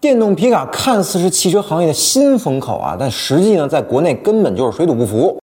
[0.00, 5.36] 电动皮卡看似是汽车行业的新风口啊，但实际呢，在国内根本就是水土不服。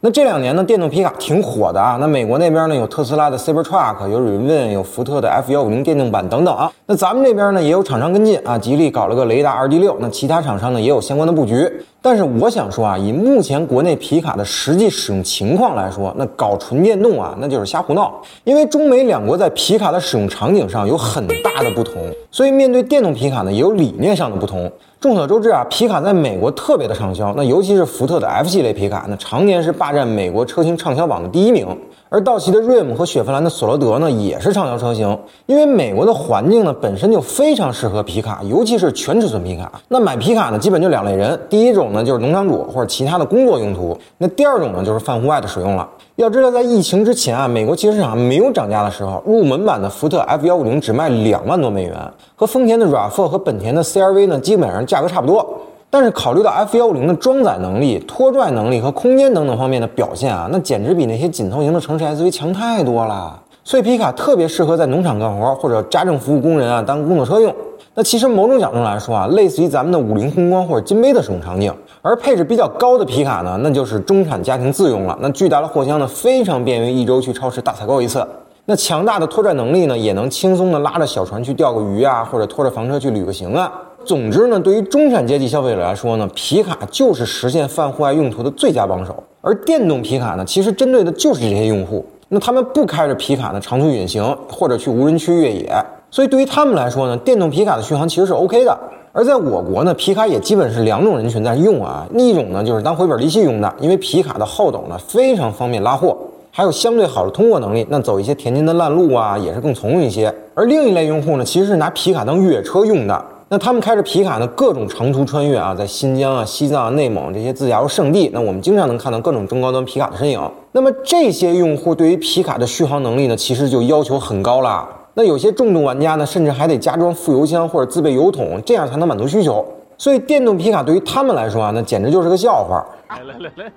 [0.00, 1.96] 那这两年呢，电动皮卡挺火的啊。
[1.98, 6.70] 那美国那边呢，有特斯拉的 Cybertruck，有 Rivian，有福特的 F 幺五零电动版等等啊。
[6.84, 11.72] 那咱们这边呢，也有厂商跟进啊，吉利搞了个雷达 R D 六，那其他厂商呢也有相关的布局。
[12.04, 18.20] 但是我想说啊，以目前国内皮卡的实际使用情况来说，那搞纯电动啊，那就是瞎胡闹。
[18.42, 21.94] 因为中美两国在皮卡的使用场景上有很大的不同，
[22.32, 24.70] 所以面对电动皮卡呢，也有理念上的不同。
[24.98, 31.66] 众所周知啊，皮卡在美国特别的畅销，那尤其是福特的 F 系列皮卡，那常年是霸占美国车型畅销榜的第一名。
[32.12, 35.18] 而道奇的 Rim 和雪佛兰的索罗德呢，也是畅销车型。
[35.46, 39.80] 因为美国的环境呢，本身就非常适合皮卡，尤其是全尺寸皮卡。
[39.88, 45.88] 那买皮卡呢，基本就两类人，第一种呢就是农场主或者其他的工作用途，那第二种呢就是泛户外的使用了。
[46.16, 51.96] 要知道，在疫情之前啊，美国汽车市场没有涨价的时候，入门版的福特 F 幺五零只卖两万多美元，
[52.36, 55.61] 和丰田的 RAV4 和本田的 CRV 呢，基本上价格差不多。
[55.92, 63.38] 但是考虑到 F 幺五零的装载能力、拖拽能力和空间等等方面的表现啊，那简直比那些紧凑型的城市 SUV 强太多了。
[63.62, 67.54] 所以皮卡特别适合在农场干活或者家政服务工人啊当工作车用。
[67.94, 71.70] 那其实某种角度来说啊，类似于咱们的五菱宏光或者金杯的使用场景。
[72.00, 75.14] 而配置比较高的皮卡呢，那就是中产家庭自用了。
[75.20, 78.26] 那巨大的货箱呢，非常便于一周去超市大采购一次。
[78.64, 83.70] 那强大的拖拽能力呢，也能轻松的拉着小船去钓个鱼啊，或者拖着房车去旅个行啊。
[84.04, 89.22] 总之呢，对于中产阶级消费者来说呢，皮卡就是实现泛户外用途的最佳帮手。
[89.40, 92.04] 而电动皮卡呢，其实针对的就是这些用户。
[92.28, 95.74] 那他们不开着皮卡呢长途远行，或者去无人区越野，
[96.10, 98.78] 所以对于他们来说呢，电动皮卡的续航其实是 OK 的。
[99.12, 102.06] 而在我国呢，皮卡也基本是两种人群在用啊。
[102.14, 106.16] 一种呢就是当回本利器用的，因为皮卡的后斗呢非常方便拉货，
[106.50, 110.32] 还有相对好的通过能力，那走一些田间的烂路啊也是更从容一些。
[110.54, 120.40] 而另一类用户呢，其实是拿皮卡当越野车用的，那他们开着皮卡呢各种长途穿越啊，在新疆啊、西藏啊、内蒙这些自驾游圣地，那我们经常能看到各种中高端皮卡的身影。
[120.72, 124.88] 那么这些用户对于皮卡的续航能力呢，其实就要求很高了。
[125.12, 129.62] 那有些重度玩家呢，甚至还得加装副油箱或者自备油桶，这样才能满足需求。
[129.98, 132.82] 所以电动皮卡对于他们来说啊，那简直就是个笑话。
[133.10, 133.72] 来来来来，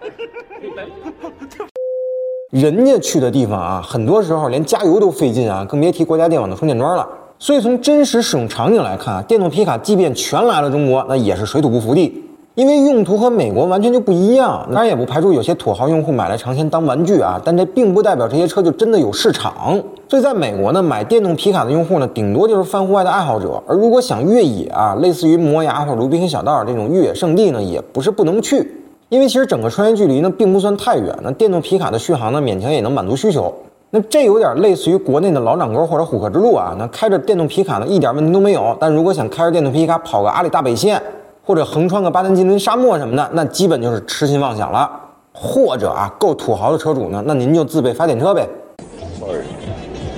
[2.52, 7.06] 人家去的地方啊，很多时候连加油都费劲啊，更别提国家电网的充电桩了。
[7.38, 12.22] 所以从真实使用场景来看啊，电动皮卡即便全来了中国，那也是水土不服地。
[12.56, 19.78] 因为用途和美国完全就不一样，当然也不排除有些土豪用户买来尝鲜当玩具啊，但这并不代表这些车就真的有市场。
[20.08, 28.72] 所以在美国呢，买电动皮卡的用户呢，顶多就是泛户外的爱好者，而如果想越野啊，类似于摩崖或者卢比黑小道这种越野圣地呢，也不是不能去。
[29.10, 33.54] 因为其实整个穿越距离呢，并不算太远，那电动皮卡的续航呢，勉强也能满足需求。
[33.96, 38.76] 那这有点类似于国内的老掌沟或者虎克之路啊，那开着电动皮卡呢，一点问题都没有。
[38.78, 41.02] 但如果想开着电动皮卡跑个阿里大北线，
[41.46, 44.90] 或者横穿个巴丹吉林沙漠什么的，那基本就是痴心妄想了。
[45.32, 48.46] 或者啊，够土豪的车主呢，那您就自备发电车呗。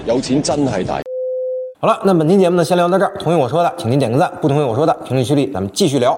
[0.08, 1.00] 有钱真系大。
[1.80, 3.14] 好了，那本期节目呢，先聊到这儿。
[3.20, 6.18] 同意我说的，请您点个赞；不同意我说的，评论区里咱们继续聊。